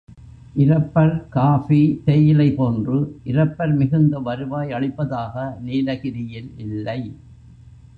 இரப்பர் 0.55 1.27
coffee, 1.29 2.01
தேயிலை 2.05 2.47
போன்று 2.51 2.97
rubber 3.23 3.75
மிகுந்த 3.75 4.19
வருவாய் 4.19 4.71
அளிப்பதாக 4.71 5.35
நீலகிரியில் 5.59 6.51
இல்லை. 6.57 7.01